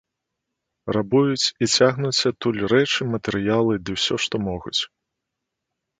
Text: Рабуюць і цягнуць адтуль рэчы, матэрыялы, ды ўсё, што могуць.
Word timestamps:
Рабуюць 0.95 1.51
і 1.65 1.67
цягнуць 1.75 2.25
адтуль 2.31 2.59
рэчы, 2.73 3.01
матэрыялы, 3.15 3.73
ды 3.85 3.91
ўсё, 3.99 4.15
што 4.25 4.35
могуць. 4.51 4.79